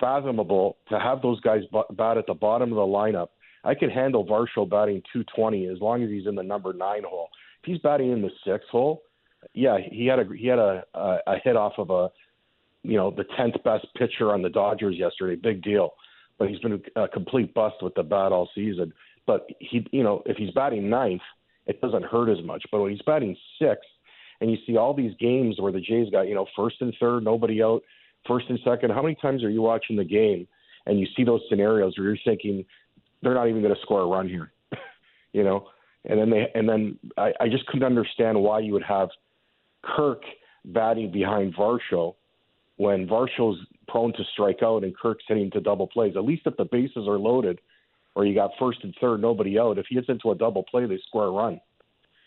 [0.00, 3.28] fathomable to have those guys bat at the bottom of the lineup.
[3.64, 7.28] I could handle Varsho batting 220 as long as he's in the number nine hole.
[7.62, 9.02] If he's batting in the six hole,
[9.54, 12.10] yeah, he had a he had a a, a hit off of a
[12.82, 15.36] you know the tenth best pitcher on the Dodgers yesterday.
[15.36, 15.94] Big deal,
[16.38, 18.92] but he's been a complete bust with the bat all season.
[19.26, 21.22] But he, you know, if he's batting ninth,
[21.66, 22.64] it doesn't hurt as much.
[22.70, 23.88] But when he's batting sixth,
[24.40, 27.24] and you see all these games where the Jays got you know first and third,
[27.24, 27.82] nobody out,
[28.26, 28.90] first and second.
[28.90, 30.46] How many times are you watching the game
[30.86, 32.64] and you see those scenarios where you're thinking
[33.22, 34.52] they're not even going to score a run here,
[35.32, 35.68] you know?
[36.04, 39.08] And then they and then I, I just couldn't understand why you would have
[39.82, 40.22] Kirk
[40.64, 42.14] batting behind Varsho
[42.76, 43.58] when Varsho's
[43.88, 46.14] prone to strike out and Kirk's hitting to double plays.
[46.16, 47.60] At least if the bases are loaded
[48.14, 49.78] or you got first and third, nobody out.
[49.78, 51.60] If he gets into a double play, they score a run.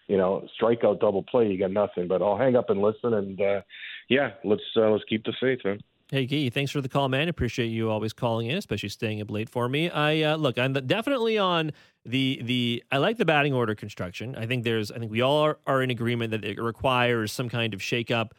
[0.08, 2.08] You know, strikeout double play, you got nothing.
[2.08, 3.62] But I'll hang up and listen, and uh,
[4.10, 5.80] yeah, let's uh, let's keep the faith, man.
[6.12, 7.30] Hey, Gee, thanks for the call, man.
[7.30, 9.92] Appreciate you always calling in, especially staying up late for me.
[9.92, 11.72] I uh, look, I'm definitely on
[12.04, 12.84] the the.
[12.92, 14.36] I like the batting order construction.
[14.36, 14.92] I think there's.
[14.92, 18.32] I think we all are, are in agreement that it requires some kind of shakeup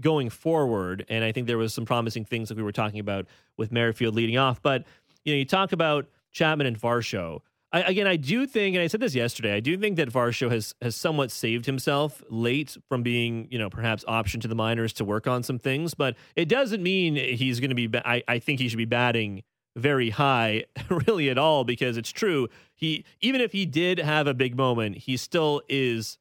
[0.00, 1.04] going forward.
[1.10, 3.26] And I think there was some promising things that we were talking about
[3.58, 4.62] with Merrifield leading off.
[4.62, 4.86] But
[5.24, 7.40] you know, you talk about Chapman and Varsho.
[7.70, 10.50] I, again, I do think, and I said this yesterday, I do think that Varsho
[10.50, 14.94] has has somewhat saved himself late from being, you know, perhaps option to the minors
[14.94, 15.92] to work on some things.
[15.92, 17.90] But it doesn't mean he's going to be.
[18.04, 19.42] I, I think he should be batting
[19.76, 22.48] very high, really at all, because it's true.
[22.74, 26.16] He even if he did have a big moment, he still is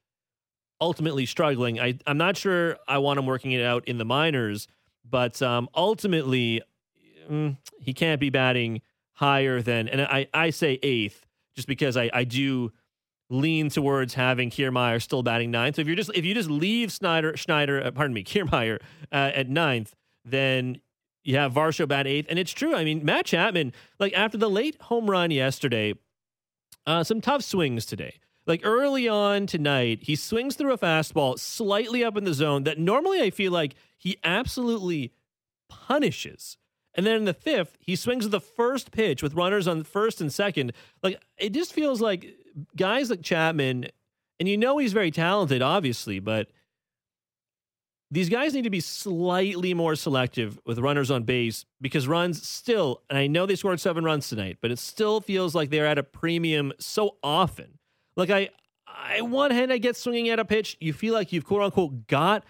[0.82, 1.80] ultimately struggling.
[1.80, 4.68] I I'm not sure I want him working it out in the minors,
[5.10, 6.62] but um, ultimately
[7.30, 8.82] mm, he can't be batting
[9.14, 11.27] higher than, and I I say eighth
[11.58, 12.72] just because I, I do
[13.30, 15.76] lean towards having Kiermaier still batting ninth.
[15.76, 18.80] So if you're just if you just leave Snyder Schneider, uh, pardon me, Kiermaier
[19.12, 20.80] uh, at ninth, then
[21.24, 22.74] you have Varsho bat eighth, and it's true.
[22.74, 25.96] I mean, Matt Chapman, like after the late home run yesterday,
[26.86, 28.20] uh, some tough swings today.
[28.46, 32.80] Like early on tonight, he swings through a fastball slightly up in the zone that
[32.80, 35.12] normally I feel like he absolutely
[35.68, 36.58] punishes.
[36.98, 40.34] And then in the fifth, he swings the first pitch with runners on first and
[40.34, 40.74] second.
[41.04, 42.36] Like it just feels like
[42.76, 43.86] guys like Chapman,
[44.40, 46.50] and you know he's very talented, obviously, but
[48.10, 53.02] these guys need to be slightly more selective with runners on base because runs still,
[53.10, 55.98] and I know they scored seven runs tonight, but it still feels like they're at
[55.98, 57.78] a premium so often.
[58.16, 58.50] Like I,
[58.88, 62.08] I one hand I get swinging at a pitch, you feel like you've quote unquote
[62.08, 62.44] got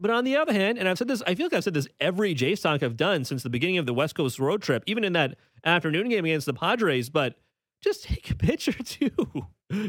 [0.00, 1.88] but on the other hand, and I've said this, I feel like I've said this
[2.00, 5.04] every Jays Talk I've done since the beginning of the West Coast road trip, even
[5.04, 7.36] in that afternoon game against the Padres, but
[7.82, 9.10] just take a pitch or two.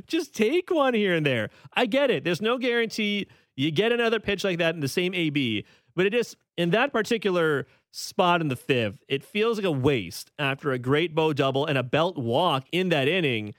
[0.08, 1.50] just take one here and there.
[1.74, 2.24] I get it.
[2.24, 6.14] There's no guarantee you get another pitch like that in the same AB, but it
[6.14, 10.80] is in that particular spot in the fifth, it feels like a waste after a
[10.80, 13.54] great Bo double and a belt walk in that inning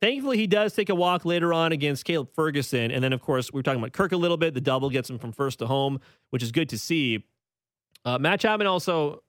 [0.00, 2.90] Thankfully, he does take a walk later on against Caleb Ferguson.
[2.90, 4.54] And then, of course, we are talking about Kirk a little bit.
[4.54, 7.24] The double gets him from first to home, which is good to see.
[8.04, 9.22] Uh, Matt Chapman also,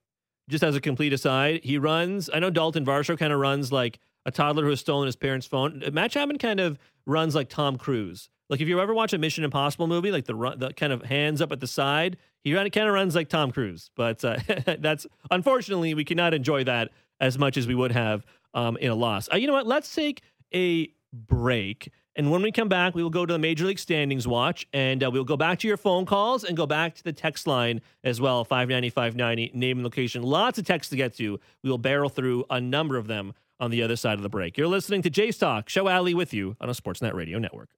[0.50, 2.30] just as a complete aside, he runs.
[2.34, 5.46] I know Dalton Varsho kind of runs like a toddler who has stolen his parents'
[5.46, 5.84] phone.
[5.92, 8.30] Matt Chapman kind of runs like Tom Cruise.
[8.50, 11.04] Like if you ever watch a Mission Impossible movie, like the run, the kind of
[11.04, 13.90] hands up at the side, he kind of runs like Tom Cruise.
[13.96, 14.38] But uh,
[14.80, 18.96] that's unfortunately we cannot enjoy that as much as we would have um, in a
[18.96, 19.30] loss.
[19.32, 19.68] Uh, you know what?
[19.68, 20.22] Let's take
[20.54, 21.92] a break.
[22.16, 25.04] And when we come back, we will go to the Major League Standings Watch and
[25.04, 27.82] uh, we'll go back to your phone calls and go back to the text line
[28.04, 30.22] as well 590 590, name and location.
[30.22, 31.40] Lots of texts to get to.
[31.64, 34.58] We will barrel through a number of them on the other side of the break.
[34.58, 37.70] You're listening to Jays Talk, Sho Alli with you on a Sportsnet Radio Network.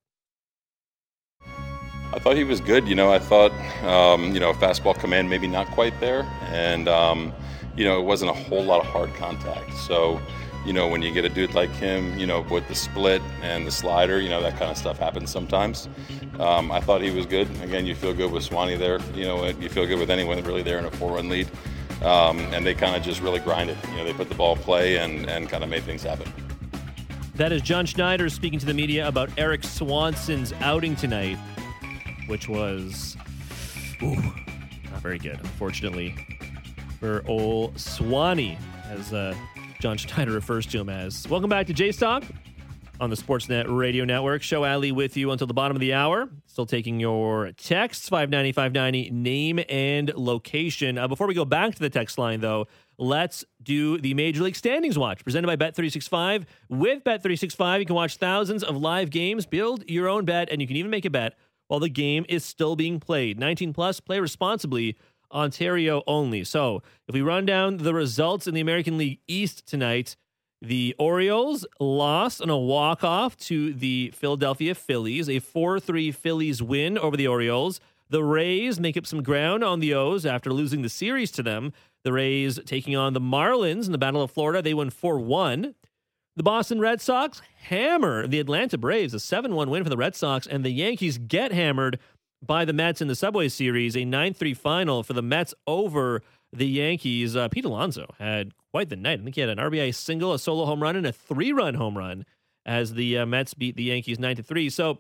[2.13, 2.87] I thought he was good.
[2.87, 3.51] You know, I thought,
[3.83, 6.23] um, you know, fastball command maybe not quite there.
[6.43, 7.33] And, um,
[7.75, 9.73] you know, it wasn't a whole lot of hard contact.
[9.73, 10.21] So,
[10.65, 13.67] you know, when you get a dude like him, you know, with the split and
[13.67, 15.89] the slider, you know, that kind of stuff happens sometimes.
[16.39, 17.49] Um, I thought he was good.
[17.61, 18.99] Again, you feel good with Swanee there.
[19.13, 21.49] You know, you feel good with anyone really there in a four-run lead.
[22.01, 23.77] Um, and they kind of just really grinded.
[23.91, 26.31] You know, they put the ball play and, and kind of made things happen.
[27.35, 31.37] That is John Schneider speaking to the media about Erik Swanson's outing tonight,
[32.27, 33.17] which was
[34.01, 36.15] ooh, not very good, unfortunately,
[36.99, 38.57] for old Swanee,
[38.89, 39.35] as uh,
[39.83, 41.27] John Schneider refers to him as.
[41.27, 42.23] Welcome back to Jays Talk
[43.01, 44.41] on the Sportsnet Radio Network.
[44.41, 46.29] Sho Alli with you until the bottom of the hour.
[46.45, 50.97] Still taking your texts, 590, 590, name and location.
[50.97, 52.67] Uh, before we go back to the text line, though,
[52.97, 56.45] let's do the Major League Standings Watch presented by Bet365.
[56.69, 60.67] With Bet365, you can watch thousands of live games, build your own bet, and you
[60.67, 61.33] can even make a bet
[61.67, 63.37] while the game is still being played.
[63.37, 64.95] 19 plus, play responsibly.
[65.33, 66.43] Ontario only.
[66.43, 70.15] So, if we run down the results in the American League East tonight,
[70.61, 77.17] the Orioles lost on a walk-off to the Philadelphia Phillies, a 4-3 Phillies win over
[77.17, 77.81] the Orioles.
[78.09, 81.73] The Rays make up some ground on the O's after losing the series to them.
[82.03, 84.61] The Rays taking on the Marlins in the Battle of Florida.
[84.61, 85.75] They won 4 1.
[86.35, 90.15] The Boston Red Sox hammer the Atlanta Braves, a 7 1 win for the Red
[90.15, 91.99] Sox, and the Yankees get hammered
[92.45, 96.21] by the Mets in the Subway Series, a 9 3 final for the Mets over
[96.51, 97.35] the Yankees.
[97.35, 99.19] Uh, Pete Alonso had quite the night.
[99.19, 101.75] I think he had an RBI single, a solo home run, and a three run
[101.75, 102.25] home run
[102.65, 104.69] as the uh, Mets beat the Yankees 9 to 3.
[104.69, 104.99] So,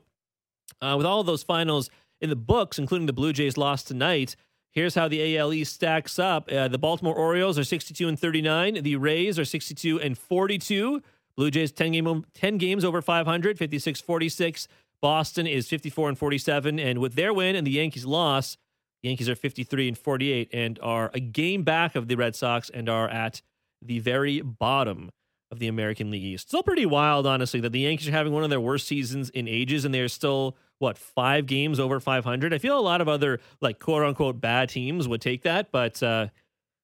[0.81, 4.35] uh, with all of those finals in the books, including the Blue Jays lost tonight,
[4.73, 6.51] Here's how the ALE stacks up.
[6.51, 8.81] Uh, the Baltimore Orioles are 62 and 39.
[8.81, 10.99] The Rays are 62 and 42.
[11.35, 14.67] Blue Jays 10 game 10 games over 500, 56-46.
[15.03, 18.55] Boston is 54 and 47 and with their win and the Yankees loss,
[19.01, 22.69] the Yankees are 53 and 48 and are a game back of the Red Sox
[22.69, 23.41] and are at
[23.81, 25.11] the very bottom
[25.51, 26.47] of the American League East.
[26.47, 29.45] Still pretty wild honestly that the Yankees are having one of their worst seasons in
[29.45, 33.39] ages and they're still what five games over 500 i feel a lot of other
[33.61, 36.27] like quote unquote bad teams would take that but uh,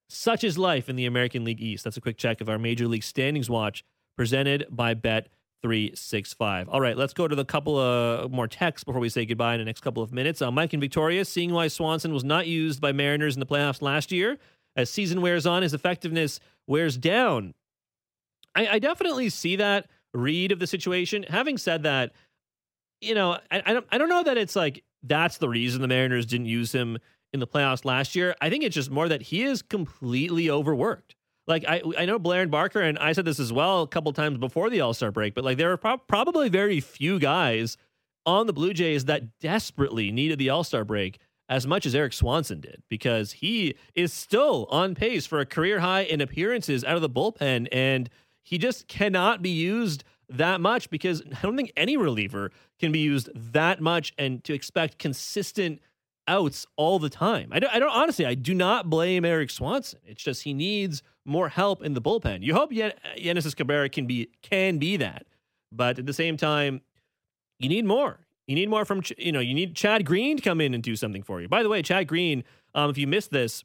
[0.08, 2.88] such is life in the american league east that's a quick check of our major
[2.88, 3.84] league standings watch
[4.15, 5.27] presented by bet
[5.62, 9.54] 365 all right let's go to the couple of more texts before we say goodbye
[9.54, 12.48] in the next couple of minutes uh, mike and victoria seeing why swanson was not
[12.48, 14.38] used by mariners in the playoffs last year
[14.76, 17.54] as season wears on his effectiveness wears down
[18.56, 22.13] I, I definitely see that read of the situation having said that
[23.02, 25.88] you know, I, I don't I don't know that it's like that's the reason the
[25.88, 26.98] Mariners didn't use him
[27.32, 28.36] in the playoffs last year.
[28.41, 31.15] I think it's just more that he is completely overworked.
[31.49, 34.13] Like I I know Blair and Barker and I said this as well a couple
[34.13, 37.75] times before the All Star break, but like there are pro- probably very few guys
[38.25, 42.13] on the Blue Jays that desperately needed the All Star break as much as Erik
[42.13, 46.95] Swanson did because he is still on pace for a career high in appearances out
[46.95, 48.09] of the bullpen and
[48.43, 52.99] he just cannot be used that much because I don't think any reliever can be
[52.99, 55.81] used that much and to expect consistent
[56.27, 57.49] outs all the time.
[57.51, 59.99] I don't, I don't honestly, I do not blame Erik Swanson.
[60.05, 62.43] It's just he needs more help in the bullpen.
[62.43, 65.25] You hope Yen- Génesis Cabrera can be can be that,
[65.71, 66.81] but at the same time,
[67.59, 68.19] you need more.
[68.47, 70.95] You need more from you know you need Chad Green to come in and do
[70.95, 71.47] something for you.
[71.47, 73.63] By the way, Chad Green, um, if you missed this,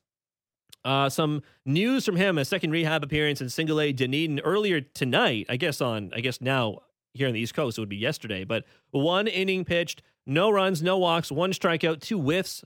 [0.84, 5.46] uh, some news from him, a second rehab appearance in single A Dunedin earlier tonight.
[5.48, 6.80] I guess on, I guess now
[7.14, 8.44] here on the East Coast, it would be yesterday.
[8.44, 12.64] But one inning pitched, no runs, no walks, one strikeout, two whiffs,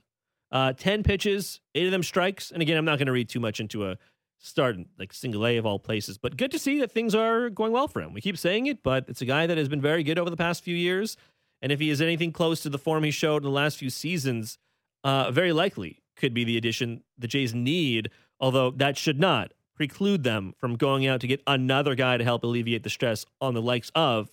[0.51, 2.51] uh, 10 pitches, eight of them strikes.
[2.51, 3.99] And again, I'm not going to read too much into a
[4.39, 7.73] start like single A of all places, but good to see that things are going
[7.73, 8.13] well for him.
[8.13, 10.37] We keep saying it, but it's a guy that has been very good over the
[10.37, 11.17] past few years.
[11.61, 13.91] And if he is anything close to the form he showed in the last few
[13.91, 14.59] seasons,
[15.05, 20.25] uh, very likely could be the addition the Jays need, although that should not preclude
[20.25, 23.63] them from going out to get another guy to help alleviate the stress on the
[23.63, 24.29] likes of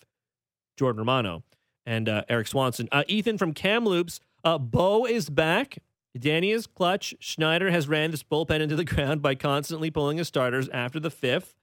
[0.78, 1.44] Jordan Romano
[1.86, 2.89] and uh, Erik Swanson.
[2.91, 5.78] Uh, Ethan from Kamloops, uh, Bo is back.
[6.17, 7.13] Danny is clutch.
[7.19, 11.10] Schneider has ran this bullpen into the ground by constantly pulling his starters after the
[11.10, 11.56] fifth.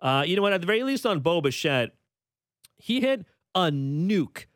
[0.00, 0.52] Uh, you know what?
[0.52, 1.90] At the very least, on Bo Bichette,
[2.76, 4.46] he hit a nuke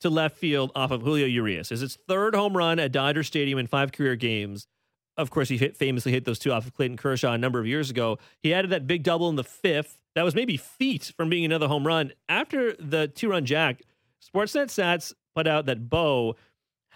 [0.00, 1.72] to left field off of Julio Urias.
[1.72, 4.66] Is his third home run at Dodger Stadium in five career games.
[5.16, 7.66] Of course, he hit, famously hit those two off of Clayton Kershaw a number of
[7.66, 8.18] years ago.
[8.40, 9.98] He added that big double in the fifth.
[10.14, 12.12] That was maybe feet from being another home run.
[12.28, 13.82] After the two run jack,
[14.22, 16.36] Sportsnet Stats put out that Bo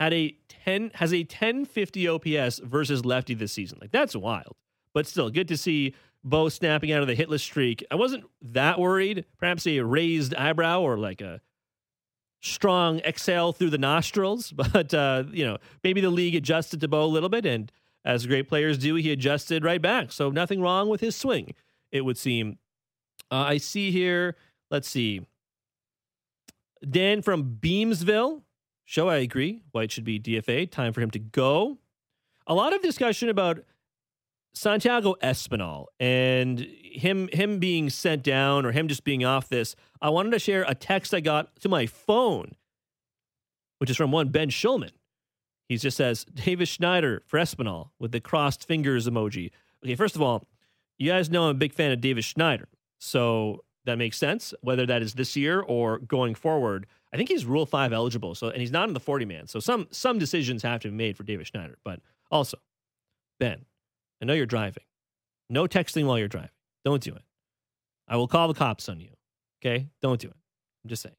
[0.02, 3.78] had a 10 has a 1050 OPS versus lefty this season.
[3.80, 4.56] Like that's wild.
[4.94, 5.94] But still, good to see
[6.24, 7.84] Bo snapping out of the hitless streak.
[7.90, 9.24] I wasn't that worried.
[9.38, 11.40] Perhaps a raised eyebrow or like a
[12.40, 14.52] strong exhale through the nostrils.
[14.72, 17.46] But, uh, you know, maybe the league adjusted to Bo a little bit.
[17.46, 17.70] And
[18.04, 20.12] as great players do, he adjusted right back.
[20.12, 21.54] So nothing wrong with his swing,
[21.90, 22.58] it would seem.
[23.30, 24.36] Uh, I see here,
[24.70, 25.22] let's see.
[26.88, 28.42] Dan from Beamsville.
[28.84, 29.62] Sho, I agree.
[29.72, 30.70] White should be DFA.
[30.70, 31.78] Time for him to go.
[32.46, 33.60] A lot of discussion about
[34.54, 39.74] Santiago Espinal and him him being sent down or him just being off this.
[40.00, 42.56] I wanted to share a text I got to my phone,
[43.78, 44.90] which is from one Ben Shulman.
[45.68, 49.50] He just says Davis Schneider for Espinal with the crossed fingers emoji.
[49.82, 50.46] Okay, first of all,
[50.98, 52.68] you guys know I'm a big fan of Davis Schneider,
[52.98, 54.54] so that makes sense.
[54.60, 58.34] Whether that is this year or going forward, I think he's Rule Five eligible.
[58.34, 59.46] So, and he's not in the 40 man.
[59.46, 61.78] So some some decisions have to be made for David Schneider.
[61.84, 62.58] But also,
[63.38, 63.64] Ben,
[64.20, 64.84] I know you're driving.
[65.50, 66.50] No texting while you're driving.
[66.84, 67.22] Don't do it.
[68.08, 69.10] I will call the cops on you.
[69.60, 69.88] Okay?
[70.00, 70.36] Don't do it.
[70.84, 71.16] I'm just saying.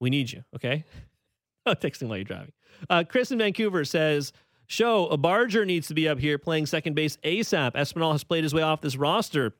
[0.00, 0.44] We need you.
[0.54, 0.84] Okay?
[1.66, 2.52] no texting while you're driving.
[2.88, 4.32] Uh, Chris in Vancouver says,
[4.66, 7.72] Sho, a Barger needs to be up here playing second base ASAP.
[7.72, 9.54] Espinal has played his way off this roster.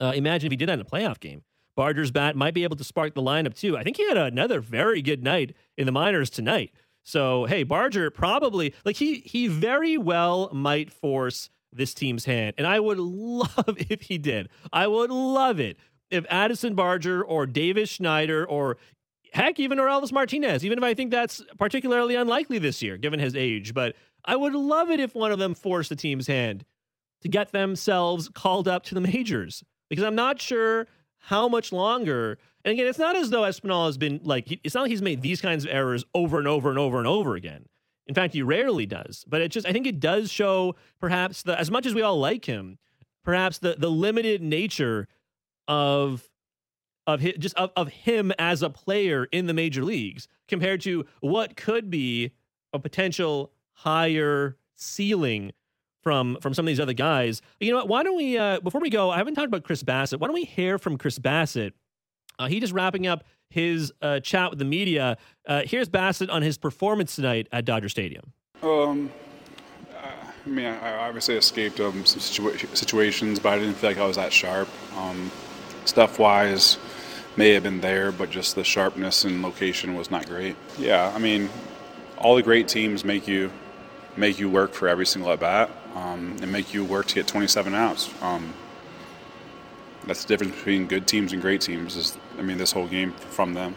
[0.00, 1.42] Uh, imagine if he did that in a playoff game.
[1.76, 3.76] Barger's bat might be able to spark the lineup too.
[3.76, 6.72] I think he had another very good night in the minors tonight.
[7.02, 12.66] So hey, Barger probably like he he very well might force this team's hand, and
[12.66, 14.48] I would love if he did.
[14.72, 15.76] I would love it
[16.10, 18.78] if Addison Barger or Davis Schneider or
[19.32, 23.34] heck even Orelvis Martinez, even if I think that's particularly unlikely this year given his
[23.34, 26.64] age, but I would love it if one of them forced the team's hand
[27.22, 30.86] to get themselves called up to the majors because I'm not sure
[31.26, 32.38] how much longer.
[32.64, 35.22] And again, it's not as though Espinal has been like, it's not like he's made
[35.22, 37.66] these kinds of errors over and over and over and over again.
[38.06, 39.24] In fact, he rarely does.
[39.26, 42.18] But it just, I think it does show perhaps the, as much as we all
[42.18, 42.78] like him,
[43.24, 45.08] perhaps the, the limited nature
[45.66, 46.28] of
[47.06, 51.04] of his, just of, of him as a player in the major leagues compared to
[51.20, 52.30] what could be
[52.72, 55.52] a potential higher ceiling
[56.04, 57.42] from from some of these other guys.
[57.58, 57.84] You know?
[57.84, 59.10] Why don't we uh, before we go?
[59.10, 60.20] I haven't talked about Chris Bassitt.
[60.20, 61.72] Why don't we hear from Chris Bassitt?
[62.38, 65.16] Uh, he just wrapping up his uh, chat with the media.
[65.48, 68.32] Uh, here's Bassitt on his performance tonight at Dodger Stadium.
[68.62, 69.10] Um,
[70.44, 74.06] I mean, I obviously escaped um, some situa- situations, but I didn't feel like I
[74.06, 74.68] was that sharp.
[74.96, 75.30] Um,
[75.84, 76.76] stuff wise,
[77.36, 80.56] may have been there, but just the sharpness and location was not great.
[80.78, 81.48] Yeah, I mean,
[82.18, 83.50] all the great teams make you
[84.16, 87.26] make you work for every single at bat um, and make you work to get
[87.26, 88.10] 27 outs.
[88.22, 88.52] Um,
[90.06, 91.96] that's the difference between good teams and great teams.
[91.96, 93.76] Is I mean, this whole game from them.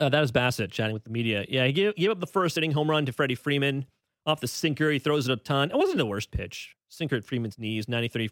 [0.00, 1.44] Uh, that was Bassitt chatting with the media.
[1.48, 3.86] Yeah, he gave, gave up the first inning home run to Freddie Freeman
[4.24, 4.90] off the sinker.
[4.90, 5.70] He throws it a ton.
[5.70, 6.74] It wasn't the worst pitch.
[6.88, 8.30] Sinker at Freeman's knees, 93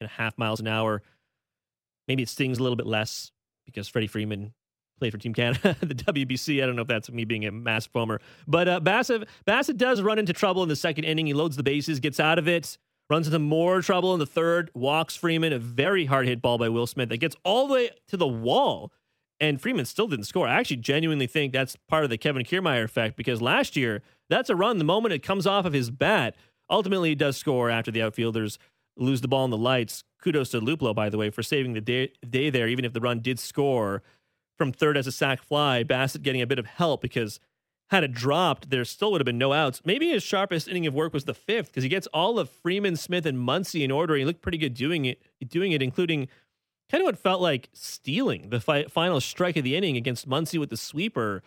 [0.00, 1.02] and a half miles an hour.
[2.06, 3.32] Maybe it stings a little bit less
[3.64, 4.52] because Freddie Freeman
[4.98, 6.62] played for Team Canada, the WBC.
[6.62, 10.02] I don't know if that's me being a massive homer, but uh, Bassitt Bassitt does
[10.02, 11.26] run into trouble in the second inning.
[11.26, 12.78] He loads the bases, gets out of it,
[13.08, 15.52] runs into more trouble in the third, walks Freeman.
[15.52, 18.26] A very hard hit ball by Will Smith that gets all the way to the
[18.26, 18.92] wall,
[19.40, 20.48] and Freeman still didn't score.
[20.48, 24.50] I actually genuinely think that's part of the Kevin Kiermaier effect because last year that's
[24.50, 24.78] a run.
[24.78, 26.36] The moment it comes off of his bat,
[26.70, 28.58] ultimately he does score after the outfielders
[28.96, 30.04] lose the ball in the lights.
[30.22, 33.00] Kudos to Luplow, by the way, for saving the day, day there, even if the
[33.00, 34.02] run did score
[34.56, 35.84] from third as a sac fly.
[35.84, 37.40] Bassitt getting a bit of help because
[37.90, 39.80] had it dropped, there still would have been no outs.
[39.84, 42.96] Maybe his sharpest inning of work was the fifth because he gets all of Freeman,
[42.96, 44.16] Smith, and Muncy in order.
[44.16, 46.28] He looked pretty good doing it, doing it, including
[46.90, 50.58] kind of what felt like stealing the fi- final strike of the inning against Muncy
[50.58, 51.42] with the sweeper.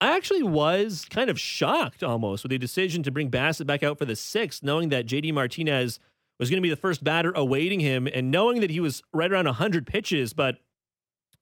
[0.00, 3.98] I actually was kind of shocked almost with the decision to bring Bassitt back out
[3.98, 6.00] for the sixth, knowing that JD Martinez
[6.38, 9.30] was going to be the first batter awaiting him and knowing that he was right
[9.30, 10.58] around 100 pitches, but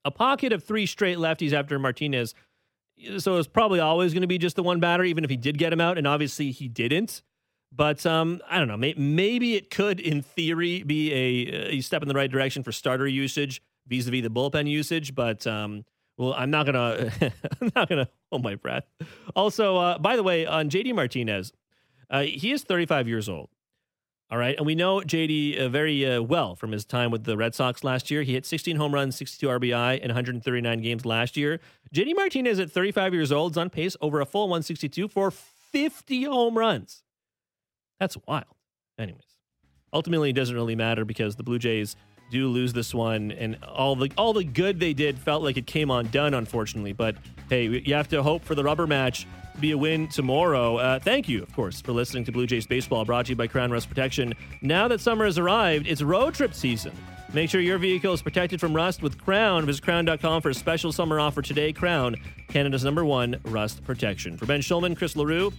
[0.05, 2.35] a pocket of three straight lefties after Martinez.
[3.19, 5.59] So it's probably always going to be just the one batter, even if he did
[5.59, 5.99] get him out.
[5.99, 7.23] And obviously he didn't.
[7.73, 8.77] But um, I don't know.
[8.77, 13.07] Maybe it could, in theory, be a, a step in the right direction for starter
[13.07, 15.15] usage vis-a-vis the bullpen usage.
[15.15, 15.85] But um,
[16.17, 17.11] well, I'm not gonna.
[17.61, 18.85] I'm not gonna hold my breath.
[19.35, 21.53] Also, uh, by the way, on JD Martinez,
[22.11, 23.49] uh, he is 35 years old.
[24.35, 24.57] All right.
[24.57, 27.85] And we know JD uh, very uh, well from his time with the Red Sox
[27.85, 28.23] last year.
[28.23, 31.61] He hit 16 home runs, 62 RBI in 139 games last year.
[31.95, 36.25] JD Martinez at 35 years old is on pace over a full 162 for 50
[36.25, 37.05] home runs.
[38.01, 38.47] That's wild.
[38.99, 39.37] Anyways,
[39.93, 41.95] ultimately, it doesn't really matter because the Blue Jays
[42.33, 45.69] do lose this one, and all the all the good they did felt like it
[45.69, 46.93] came undone, unfortunately.
[46.93, 47.15] But
[47.49, 49.29] hey, you have to hope for the rubber match
[49.61, 50.77] be a win tomorrow.
[50.77, 53.47] Uh, thank you, of course, for listening to Blue Jays Baseball, brought to you by
[53.47, 54.35] Krown Rust Protection.
[54.63, 56.93] Now that summer has arrived, it's road trip season.
[57.33, 59.65] Make sure your vehicle is protected from rust with Krown.
[59.65, 61.73] Visit krown.com for a special summer offer today.
[61.73, 64.37] Krown, Canada's number one rust protection.
[64.37, 65.53] For Ben Schulman, Chris Leroux,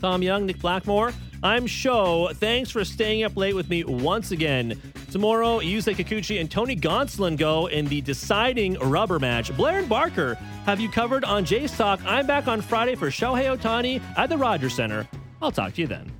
[0.00, 2.30] Tom Young, Nick Blackmore, I'm Sho.
[2.34, 4.80] Thanks for staying up late with me once again.
[5.10, 9.54] Tomorrow, Yusei Kikuchi and Tony Gonsolin go in the deciding rubber match.
[9.56, 10.34] Blair and Barker
[10.64, 12.00] have you covered on Jays Talk.
[12.06, 15.06] I'm back on Friday for Shohei Ohtani at the Rogers Center.
[15.42, 16.10] I'll talk to you then.